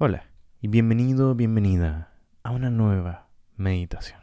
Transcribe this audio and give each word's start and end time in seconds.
Hola 0.00 0.30
y 0.60 0.68
bienvenido, 0.68 1.34
bienvenida 1.34 2.14
a 2.44 2.52
una 2.52 2.70
nueva 2.70 3.30
meditación. 3.56 4.20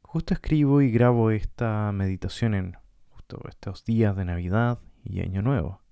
Justo 0.00 0.32
escribo 0.32 0.80
y 0.80 0.90
grabo 0.90 1.30
esta 1.30 1.92
meditación 1.92 2.54
en 2.54 2.78
estos 3.46 3.84
días 3.84 4.16
de 4.16 4.24
Navidad 4.24 4.78
y 5.04 5.20
Año 5.20 5.42
Nuevo. 5.42 5.82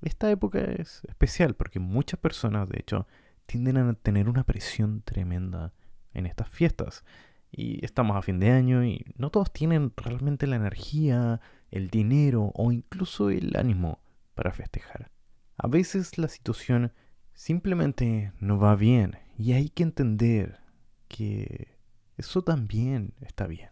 Esta 0.00 0.30
época 0.30 0.60
es 0.60 1.02
especial 1.08 1.54
porque 1.56 1.80
muchas 1.80 2.20
personas, 2.20 2.68
de 2.68 2.78
hecho, 2.78 3.08
tienden 3.46 3.78
a 3.78 3.94
tener 3.94 4.28
una 4.28 4.44
presión 4.44 5.02
tremenda 5.02 5.72
en 6.14 6.26
estas 6.26 6.48
fiestas. 6.48 7.04
Y 7.50 7.84
estamos 7.84 8.16
a 8.16 8.22
fin 8.22 8.38
de 8.38 8.52
año 8.52 8.84
y 8.84 9.04
no 9.16 9.30
todos 9.30 9.52
tienen 9.52 9.92
realmente 9.96 10.46
la 10.46 10.54
energía, 10.54 11.40
el 11.72 11.90
dinero 11.90 12.52
o 12.54 12.70
incluso 12.70 13.28
el 13.28 13.56
ánimo 13.56 14.04
para 14.36 14.52
festejar. 14.52 15.10
A 15.56 15.66
veces 15.66 16.16
la 16.16 16.28
situación 16.28 16.92
simplemente 17.40 18.34
no 18.38 18.58
va 18.58 18.76
bien 18.76 19.16
y 19.38 19.54
hay 19.54 19.70
que 19.70 19.82
entender 19.82 20.60
que 21.08 21.78
eso 22.18 22.42
también 22.42 23.14
está 23.22 23.46
bien. 23.46 23.70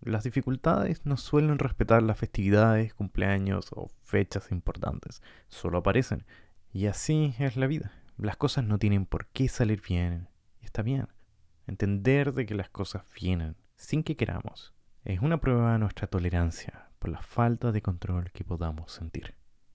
Las 0.00 0.22
dificultades 0.22 1.04
no 1.04 1.16
suelen 1.16 1.58
respetar 1.58 2.04
las 2.04 2.20
festividades, 2.20 2.94
cumpleaños 2.94 3.70
o 3.72 3.90
fechas 4.04 4.52
importantes, 4.52 5.22
solo 5.48 5.78
aparecen. 5.78 6.24
Y 6.72 6.86
así 6.86 7.34
es 7.40 7.56
la 7.56 7.66
vida. 7.66 7.90
Las 8.16 8.36
cosas 8.36 8.64
no 8.64 8.78
tienen 8.78 9.06
por 9.06 9.26
qué 9.26 9.48
salir 9.48 9.82
bien 9.82 10.28
y 10.60 10.64
está 10.64 10.82
bien. 10.82 11.08
Entender 11.66 12.32
de 12.32 12.46
que 12.46 12.54
las 12.54 12.70
cosas 12.70 13.02
vienen 13.20 13.56
sin 13.74 14.04
que 14.04 14.16
queramos 14.16 14.72
es 15.04 15.18
una 15.18 15.40
prueba 15.40 15.72
de 15.72 15.80
nuestra 15.80 16.06
tolerancia 16.06 16.90
por 17.00 17.10
la 17.10 17.22
falta 17.22 17.72
de 17.72 17.82
control 17.82 18.30
que 18.30 18.44
podamos 18.44 18.92
sentir. 18.92 19.34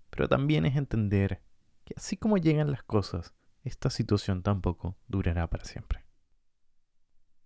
Pero 0.10 0.30
también 0.30 0.66
es 0.66 0.78
entender 0.78 1.42
que 1.88 1.94
así 1.96 2.18
como 2.18 2.38
llegan 2.38 2.70
las 2.70 2.84
cosas, 2.84 3.34
esta 3.64 3.90
situación 3.90 4.44
tampoco 4.44 4.98
durará 5.08 5.48
para 5.50 5.64
siempre. 5.64 6.04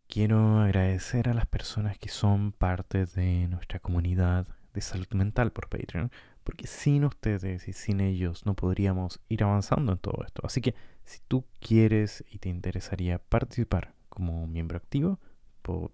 Quiero 0.07 0.57
agradecer 0.57 1.29
a 1.29 1.35
las 1.35 1.45
personas 1.45 1.99
que 1.99 2.09
son 2.09 2.51
parte 2.51 3.05
de 3.05 3.47
nuestra 3.47 3.79
comunidad 3.79 4.47
de 4.73 4.81
salud 4.81 5.07
mental 5.11 5.51
por 5.51 5.69
Patreon, 5.69 6.11
porque 6.43 6.65
sin 6.65 7.05
ustedes 7.05 7.67
y 7.67 7.73
sin 7.73 8.01
ellos 8.01 8.47
no 8.47 8.55
podríamos 8.55 9.21
ir 9.29 9.43
avanzando 9.43 9.91
en 9.91 9.99
todo 9.99 10.23
esto. 10.25 10.41
Así 10.43 10.59
que 10.59 10.73
si 11.05 11.19
tú 11.27 11.45
quieres 11.59 12.25
y 12.31 12.39
te 12.39 12.49
interesaría 12.49 13.19
participar 13.19 13.93
como 14.09 14.47
miembro 14.47 14.77
activo, 14.77 15.19
por 15.61 15.91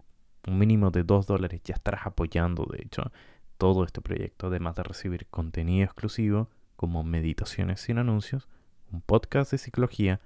un 0.48 0.58
mínimo 0.58 0.89
de 0.89 1.04
2 1.04 1.28
dólares 1.28 1.59
ya 1.66 1.76
estarás 1.76 2.06
apoyando, 2.06 2.66
de 2.72 2.82
hecho, 2.82 3.11
todo 3.58 3.84
este 3.84 4.00
proyecto, 4.00 4.48
además 4.48 4.76
de 4.78 4.84
recibir 4.84 5.28
contenido 5.28 5.84
exclusivo 5.84 6.50
como 6.78 7.03
meditaciones 7.03 7.81
sin 7.81 7.97
anuncios, 7.97 8.47
un 8.92 9.02
podcast 9.02 9.52
de 9.52 9.58
psicología 9.58 10.22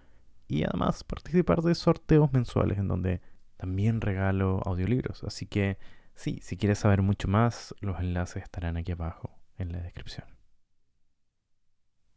y 0.47 0.63
además 0.65 1.03
participar 1.03 1.61
de 1.61 1.73
sorteos 1.73 2.31
mensuales 2.33 2.77
en 2.77 2.87
donde 2.87 3.21
también 3.57 4.01
regalo 4.01 4.61
audiolibros. 4.65 5.23
Así 5.23 5.47
que 5.47 5.79
sí, 6.13 6.39
si 6.43 6.57
quieres 6.57 6.77
saber 6.79 7.01
mucho 7.01 7.27
más, 7.27 7.73
los 7.79 7.99
enlaces 7.99 8.43
estarán 8.43 8.77
aquí 8.77 8.91
abajo 8.91 9.39
en 9.57 9.71
la 9.71 9.79
descripción. 9.79 10.27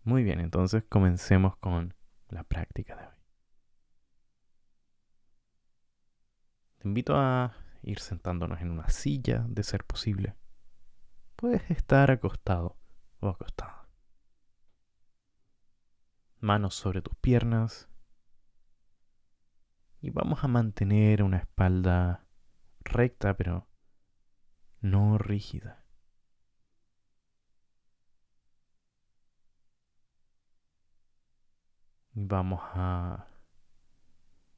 Muy 0.02 0.24
bien, 0.24 0.40
entonces 0.40 0.84
comencemos 0.86 1.56
con 1.56 1.94
la 2.28 2.42
práctica 2.42 2.96
de 2.96 3.06
hoy. 3.06 3.14
Te 6.78 6.88
invito 6.88 7.16
a 7.16 7.54
ir 7.82 8.00
sentándonos 8.00 8.60
en 8.60 8.70
una 8.70 8.88
silla, 8.90 9.46
de 9.48 9.62
ser 9.62 9.84
posible. 9.84 10.34
Puedes 11.36 11.70
estar 11.70 12.10
acostado 12.10 12.76
o 13.20 13.28
acostada 13.28 13.83
manos 16.44 16.74
sobre 16.74 17.02
tus 17.02 17.16
piernas. 17.16 17.88
Y 20.00 20.10
vamos 20.10 20.44
a 20.44 20.48
mantener 20.48 21.22
una 21.22 21.38
espalda 21.38 22.26
recta, 22.80 23.36
pero 23.36 23.66
no 24.80 25.18
rígida. 25.18 25.82
Vamos 32.12 32.60
a, 32.62 33.26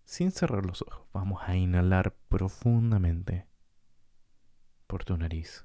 sin 0.05 0.31
cerrar 0.31 0.66
los 0.66 0.83
ojos, 0.83 1.06
vamos 1.12 1.41
a 1.47 1.56
inhalar 1.56 2.15
profundamente 2.28 3.47
por 4.87 5.05
tu 5.05 5.16
nariz. 5.16 5.65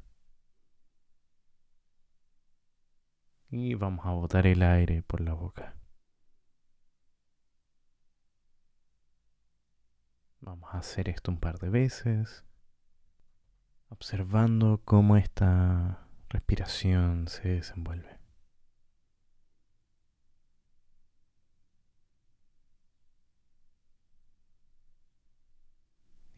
Y 3.49 3.73
vamos 3.73 4.05
a 4.05 4.11
botar 4.11 4.47
el 4.47 4.63
aire 4.63 5.01
por 5.03 5.19
la 5.19 5.33
boca. 5.33 5.80
Vamos 10.41 10.73
a 10.73 10.79
hacer 10.79 11.07
esto 11.07 11.29
un 11.29 11.39
par 11.39 11.59
de 11.59 11.69
veces, 11.69 12.43
observando 13.89 14.81
cómo 14.83 15.15
esta 15.15 16.07
respiración 16.29 17.27
se 17.27 17.49
desenvuelve. 17.49 18.19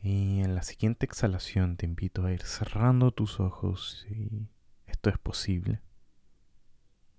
Y 0.02 0.42
en 0.42 0.54
la 0.54 0.64
siguiente 0.64 1.06
exhalación 1.06 1.78
te 1.78 1.86
invito 1.86 2.26
a 2.26 2.34
ir 2.34 2.42
cerrando 2.42 3.12
tus 3.12 3.40
ojos 3.40 4.06
si 4.06 4.50
esto 4.86 5.10
es 5.10 5.18
posible. 5.18 5.82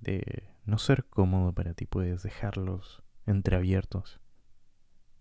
De 0.01 0.51
no 0.67 0.77
ser 0.77 1.07
cómodo 1.07 1.55
para 1.55 1.73
ti 1.73 1.87
puedes 1.87 2.23
dejarlos 2.23 3.03
entreabiertos 3.25 4.21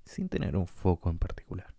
sin 0.06 0.30
tener 0.30 0.56
un 0.56 0.68
foco 0.68 1.10
en 1.10 1.18
particular. 1.18 1.74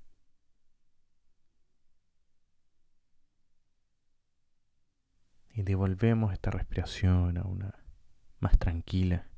Y 5.51 5.63
devolvemos 5.63 6.33
esta 6.33 6.51
respiración 6.51 7.39
a 7.39 7.43
una 7.43 7.85
más 8.41 8.59
tranquila 8.59 9.29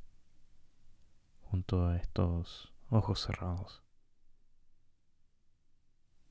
junto 1.43 1.89
a 1.89 1.97
estos 1.97 2.73
ojos 2.89 3.21
cerrados. 3.21 3.85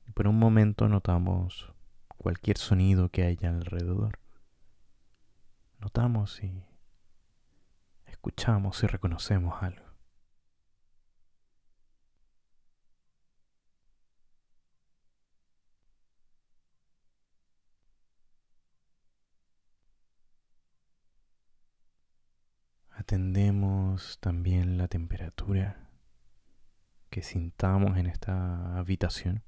Y 0.06 0.12
por 0.12 0.26
un 0.26 0.38
momento 0.38 0.88
notamos 0.88 1.72
cualquier 2.08 2.58
sonido 2.58 3.08
que 3.10 3.24
haya 3.24 3.50
alrededor. 3.50 4.18
Notamos 5.78 6.42
y 6.42 6.64
escuchamos 8.06 8.82
y 8.82 8.86
reconocemos 8.86 9.62
algo. 9.62 9.85
Atendemos 23.06 24.18
también 24.18 24.78
la 24.78 24.88
temperatura 24.88 25.88
que 27.08 27.22
sintamos 27.22 27.98
en 27.98 28.08
esta 28.08 28.76
habitación 28.76 29.44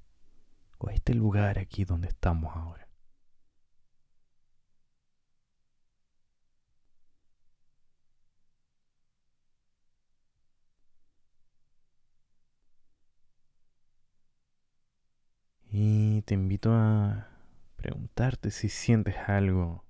o 0.77 0.89
este 0.89 1.13
lugar 1.13 1.59
aquí 1.59 1.83
donde 1.83 2.07
estamos 2.07 2.55
ahora. 2.55 2.87
Y 15.69 16.21
te 16.21 16.33
invito 16.33 16.71
a 16.73 17.27
preguntarte 17.75 18.51
si 18.51 18.69
sientes 18.69 19.17
algo 19.27 19.83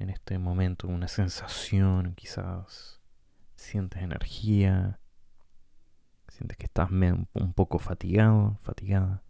en 0.00 0.08
este 0.08 0.38
momento 0.38 0.88
una 0.88 1.08
sensación, 1.08 2.14
quizás 2.14 3.00
sientes 3.54 4.02
energía, 4.02 4.98
sientes 6.28 6.56
que 6.56 6.64
estás 6.64 6.90
un 6.90 7.52
poco 7.54 7.78
fatigado, 7.78 8.58
fatigada, 8.62 9.22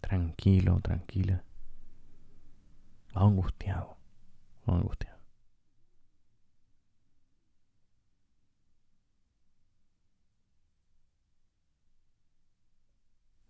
tranquilo, 0.00 0.80
tranquila, 0.80 1.44
angustiado, 3.14 3.96
o 4.66 4.72
angustiado. 4.74 5.22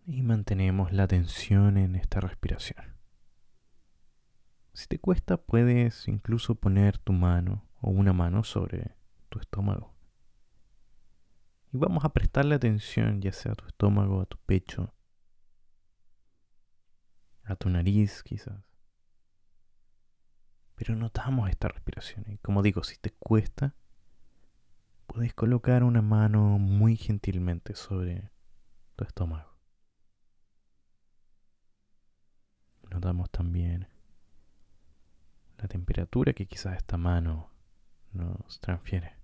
Y 0.04 0.20
mantenemos 0.22 0.92
la 0.92 1.04
atención 1.04 1.78
en 1.78 1.96
esta 1.96 2.20
respiración. 2.20 3.01
Si 4.72 4.86
te 4.86 4.98
cuesta, 4.98 5.36
puedes 5.36 6.08
incluso 6.08 6.54
poner 6.54 6.98
tu 6.98 7.12
mano 7.12 7.68
o 7.80 7.90
una 7.90 8.12
mano 8.12 8.42
sobre 8.42 8.96
tu 9.28 9.38
estómago. 9.38 9.92
Y 11.72 11.78
vamos 11.78 12.04
a 12.04 12.12
prestarle 12.12 12.54
atención 12.54 13.20
ya 13.20 13.32
sea 13.32 13.52
a 13.52 13.54
tu 13.54 13.66
estómago, 13.66 14.22
a 14.22 14.26
tu 14.26 14.38
pecho, 14.38 14.94
a 17.44 17.54
tu 17.56 17.68
nariz 17.68 18.22
quizás. 18.22 18.62
Pero 20.74 20.96
notamos 20.96 21.50
esta 21.50 21.68
respiración. 21.68 22.24
Y 22.28 22.38
como 22.38 22.62
digo, 22.62 22.82
si 22.82 22.96
te 22.96 23.10
cuesta, 23.10 23.74
puedes 25.06 25.34
colocar 25.34 25.84
una 25.84 26.02
mano 26.02 26.58
muy 26.58 26.96
gentilmente 26.96 27.74
sobre 27.74 28.30
tu 28.96 29.04
estómago. 29.04 29.52
Notamos 32.90 33.30
también 33.30 33.91
la 35.62 35.68
temperatura 35.68 36.32
que 36.32 36.46
quizás 36.46 36.76
esta 36.76 36.96
mano 36.98 37.50
nos 38.12 38.60
transfiere. 38.60 39.14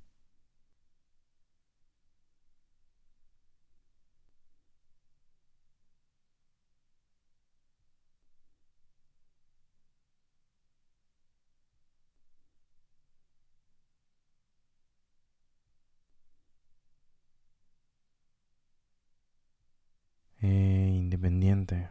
Eh, 20.40 20.92
independiente 20.94 21.90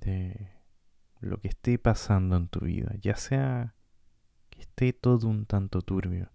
de 0.00 0.55
lo 1.20 1.40
que 1.40 1.48
esté 1.48 1.78
pasando 1.78 2.36
en 2.36 2.48
tu 2.48 2.60
vida, 2.60 2.94
ya 3.00 3.16
sea 3.16 3.74
que 4.50 4.60
esté 4.60 4.92
todo 4.92 5.28
un 5.28 5.46
tanto 5.46 5.82
turbio 5.82 6.30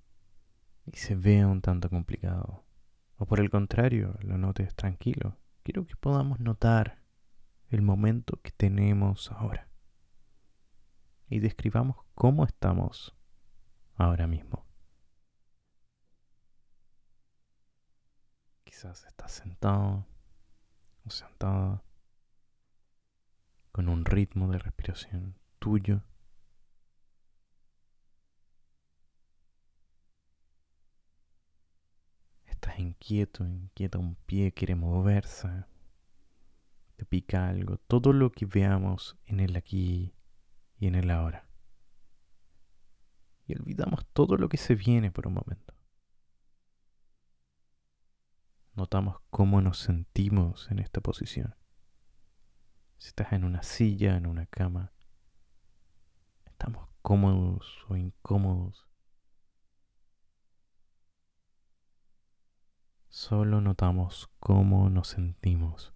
y 0.85 0.97
se 0.97 1.15
vea 1.15 1.47
un 1.47 1.61
tanto 1.61 1.89
complicado, 1.89 2.63
o 3.17 3.25
por 3.25 3.39
el 3.39 3.49
contrario, 3.49 4.17
lo 4.21 4.37
notes 4.37 4.75
tranquilo, 4.75 5.37
quiero 5.63 5.85
que 5.85 5.95
podamos 5.95 6.39
notar 6.39 7.01
el 7.69 7.81
momento 7.81 8.41
que 8.41 8.51
tenemos 8.51 9.31
ahora 9.31 9.69
y 11.29 11.39
describamos 11.39 11.97
cómo 12.13 12.43
estamos 12.43 13.15
ahora 13.95 14.27
mismo. 14.27 14.65
Quizás 18.65 19.05
estás 19.05 19.31
sentado 19.31 20.05
o 21.05 21.09
sentada 21.09 21.83
con 23.71 23.87
un 23.89 24.05
ritmo 24.05 24.49
de 24.49 24.59
respiración 24.59 25.35
tuyo. 25.59 26.03
Estás 32.45 32.79
inquieto, 32.79 33.45
inquieta 33.45 33.97
un 33.97 34.15
pie, 34.25 34.51
quiere 34.51 34.75
moverse, 34.75 35.65
te 36.97 37.05
pica 37.05 37.49
algo, 37.49 37.77
todo 37.77 38.13
lo 38.13 38.31
que 38.31 38.45
veamos 38.45 39.17
en 39.25 39.39
el 39.39 39.55
aquí 39.55 40.13
y 40.77 40.87
en 40.87 40.95
el 40.95 41.09
ahora. 41.09 41.47
Y 43.47 43.53
olvidamos 43.53 44.05
todo 44.13 44.37
lo 44.37 44.49
que 44.49 44.57
se 44.57 44.75
viene 44.75 45.11
por 45.11 45.27
un 45.27 45.33
momento. 45.33 45.73
Notamos 48.75 49.17
cómo 49.29 49.61
nos 49.61 49.79
sentimos 49.79 50.69
en 50.71 50.79
esta 50.79 51.01
posición 51.01 51.55
si 53.01 53.07
estás 53.07 53.33
en 53.33 53.45
una 53.45 53.63
silla, 53.63 54.15
en 54.15 54.27
una 54.27 54.45
cama, 54.45 54.93
estamos 56.45 56.87
cómodos 57.01 57.83
o 57.89 57.95
incómodos. 57.95 58.87
Solo 63.09 63.59
notamos 63.59 64.29
cómo 64.39 64.91
nos 64.91 65.07
sentimos 65.07 65.95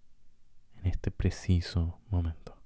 en 0.74 0.86
este 0.86 1.12
preciso 1.12 2.00
momento. 2.08 2.60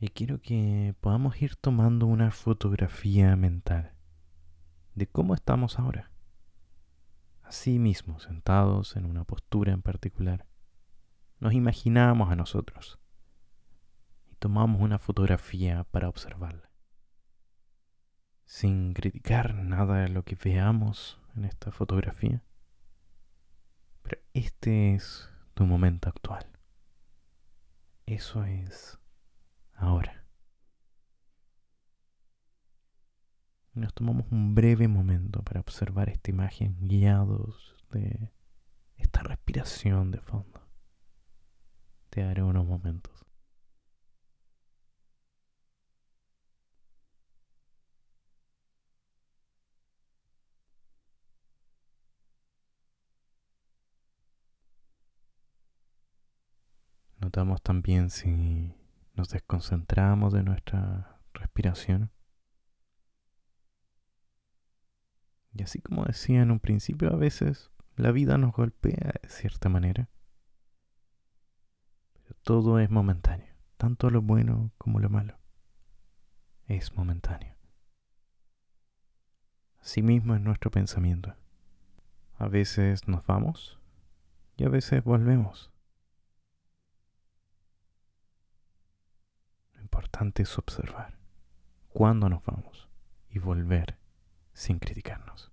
Y 0.00 0.08
quiero 0.08 0.42
que 0.42 0.96
podamos 1.00 1.40
ir 1.40 1.54
tomando 1.54 2.06
una 2.06 2.32
fotografía 2.32 3.36
mental 3.36 3.99
de 5.00 5.06
cómo 5.06 5.32
estamos 5.32 5.78
ahora. 5.78 6.10
Así 7.42 7.78
mismo, 7.78 8.20
sentados 8.20 8.96
en 8.96 9.06
una 9.06 9.24
postura 9.24 9.72
en 9.72 9.80
particular, 9.80 10.46
nos 11.38 11.54
imaginamos 11.54 12.30
a 12.30 12.36
nosotros 12.36 12.98
y 14.30 14.34
tomamos 14.34 14.82
una 14.82 14.98
fotografía 14.98 15.84
para 15.84 16.10
observarla. 16.10 16.70
Sin 18.44 18.92
criticar 18.92 19.54
nada 19.54 20.02
de 20.02 20.10
lo 20.10 20.22
que 20.22 20.34
veamos 20.36 21.18
en 21.34 21.46
esta 21.46 21.72
fotografía. 21.72 22.44
Pero 24.02 24.20
este 24.34 24.94
es 24.94 25.30
tu 25.54 25.64
momento 25.64 26.10
actual. 26.10 26.44
Eso 28.04 28.44
es 28.44 28.98
ahora. 29.72 30.19
Nos 33.74 33.94
tomamos 33.94 34.26
un 34.30 34.54
breve 34.54 34.88
momento 34.88 35.42
para 35.42 35.60
observar 35.60 36.08
esta 36.08 36.30
imagen 36.30 36.76
guiados 36.80 37.76
de 37.90 38.32
esta 38.96 39.22
respiración 39.22 40.10
de 40.10 40.20
fondo. 40.20 40.60
Te 42.10 42.22
daré 42.22 42.42
unos 42.42 42.66
momentos. 42.66 43.24
Notamos 57.18 57.62
también 57.62 58.10
si 58.10 58.74
nos 59.14 59.28
desconcentramos 59.28 60.32
de 60.32 60.42
nuestra 60.42 61.20
respiración. 61.34 62.10
Y 65.52 65.62
así 65.62 65.80
como 65.80 66.04
decía 66.04 66.42
en 66.42 66.50
un 66.50 66.60
principio, 66.60 67.12
a 67.12 67.16
veces 67.16 67.70
la 67.96 68.12
vida 68.12 68.38
nos 68.38 68.52
golpea 68.52 69.14
de 69.22 69.28
cierta 69.28 69.68
manera. 69.68 70.08
Pero 72.14 72.34
todo 72.42 72.78
es 72.78 72.90
momentáneo, 72.90 73.54
tanto 73.76 74.10
lo 74.10 74.22
bueno 74.22 74.72
como 74.78 75.00
lo 75.00 75.10
malo. 75.10 75.38
Es 76.66 76.94
momentáneo. 76.94 77.54
Asimismo 79.80 80.34
es 80.34 80.40
nuestro 80.40 80.70
pensamiento. 80.70 81.34
A 82.38 82.48
veces 82.48 83.08
nos 83.08 83.26
vamos 83.26 83.78
y 84.56 84.64
a 84.64 84.68
veces 84.68 85.02
volvemos. 85.02 85.70
Lo 89.74 89.80
importante 89.80 90.42
es 90.42 90.58
observar 90.58 91.18
cuándo 91.88 92.28
nos 92.28 92.44
vamos 92.44 92.88
y 93.30 93.38
volver 93.38 93.99
sin 94.60 94.78
criticarnos. 94.78 95.50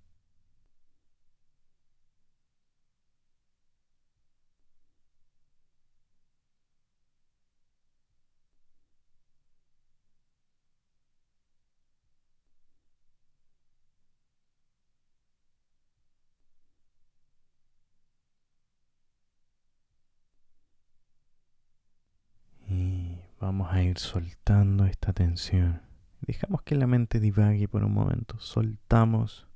Vamos 23.39 23.71
a 23.71 23.81
ir 23.81 23.97
soltando 23.97 24.85
esta 24.85 25.13
tensión. 25.13 25.86
Dejamos 26.21 26.61
que 26.63 26.75
la 26.75 26.87
mente 26.87 27.19
divague 27.19 27.67
por 27.67 27.83
un 27.83 27.93
momento. 27.93 28.39
Soltamos 28.39 29.47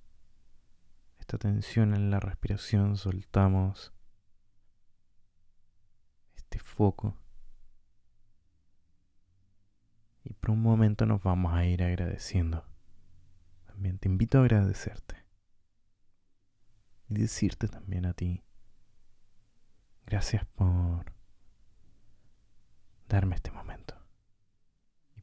esta 1.19 1.37
tensión 1.37 1.93
en 1.93 2.11
la 2.11 2.19
respiración. 2.19 2.97
Soltamos 2.97 3.93
este 6.35 6.59
foco. 6.59 7.17
Y 10.23 10.33
por 10.33 10.51
un 10.51 10.61
momento 10.61 11.05
nos 11.05 11.23
vamos 11.23 11.53
a 11.53 11.65
ir 11.65 11.83
agradeciendo. 11.83 12.63
También 13.65 13.97
te 13.97 14.07
invito 14.07 14.37
a 14.37 14.41
agradecerte. 14.41 15.15
Y 17.09 17.15
decirte 17.15 17.67
también 17.67 18.05
a 18.05 18.13
ti. 18.13 18.43
Gracias 20.05 20.45
por 20.45 21.11
darme 23.07 23.35
este 23.35 23.51
momento. 23.51 24.00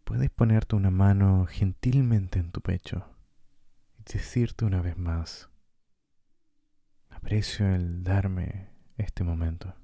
Puedes 0.08 0.30
ponerte 0.30 0.74
una 0.74 0.90
mano 0.90 1.44
gentilmente 1.44 2.38
en 2.38 2.50
tu 2.50 2.62
pecho 2.62 3.04
y 3.98 4.10
decirte 4.10 4.64
una 4.64 4.80
vez 4.80 4.96
más, 4.96 5.50
aprecio 7.10 7.74
el 7.74 8.04
darme 8.04 8.70
este 8.96 9.22
momento. 9.22 9.74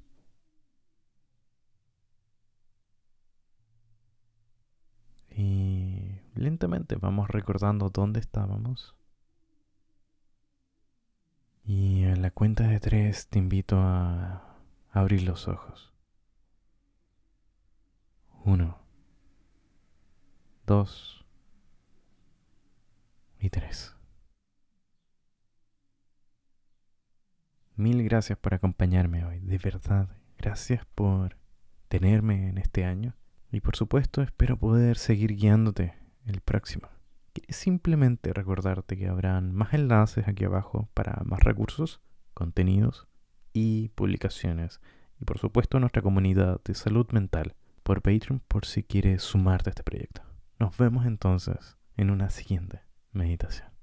Y 5.29 6.23
lentamente 6.35 6.97
vamos 6.97 7.29
recordando 7.29 7.91
dónde 7.91 8.21
estábamos. 8.21 8.97
Y 11.65 12.05
a 12.05 12.17
la 12.17 12.31
cuenta 12.31 12.67
de 12.67 12.81
tres 12.81 13.29
te 13.29 13.39
invito 13.39 13.77
a 13.79 14.57
abrir 14.91 15.21
los 15.25 15.49
ojos. 15.49 15.93
Uno, 18.47 18.84
dos 20.67 21.25
y 23.39 23.51
tres. 23.51 23.95
Mil 27.77 28.05
gracias 28.05 28.39
por 28.39 28.55
acompañarme 28.55 29.25
hoy, 29.25 29.41
de 29.41 29.59
verdad. 29.59 30.09
Gracias 30.39 30.87
por 30.95 31.37
tenerme 31.89 32.49
en 32.49 32.59
este 32.59 32.85
año. 32.85 33.17
Y 33.51 33.61
por 33.61 33.77
supuesto 33.77 34.23
espero 34.23 34.57
poder 34.57 34.97
seguir 34.97 35.35
guiándote 35.35 35.95
el 36.27 36.41
próximo. 36.41 36.89
simplemente 37.49 38.33
recordarte 38.33 38.97
que 38.97 39.09
habrán 39.09 39.53
más 39.53 39.75
enlaces 39.75 40.29
aquí 40.29 40.45
abajo 40.45 40.89
para 40.95 41.21
más 41.25 41.41
recursos, 41.41 42.01
contenidos 42.33 43.09
y 43.53 43.89
publicaciones. 43.91 44.81
Y 45.21 45.25
por 45.25 45.39
supuesto 45.39 45.81
nuestra 45.81 46.03
comunidad 46.03 46.61
de 46.65 46.75
salud 46.75 47.07
mental 47.11 47.55
por 47.83 48.03
Patreon 48.03 48.41
por 48.47 48.67
si 48.67 48.85
quieres 48.85 49.23
sumarte 49.23 49.71
a 49.71 49.73
este 49.73 49.83
proyecto. 49.83 50.34
Nos 50.59 50.77
vemos 50.79 51.07
entonces 51.07 51.77
en 51.97 52.11
una 52.11 52.31
siguiente 52.31 52.83
meditación. 53.13 53.74